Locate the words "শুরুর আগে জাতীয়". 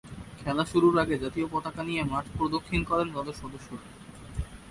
0.65-1.47